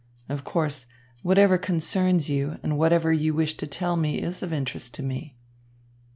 [0.29, 0.87] Of course,
[1.21, 5.37] whatever concerns you and whatever you wish to tell me is of interest to me."